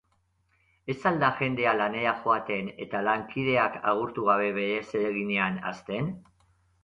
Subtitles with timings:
[0.93, 6.11] Ez al da jendea lanera joaten eta lankideak agurtu gabe bere zereginean asten?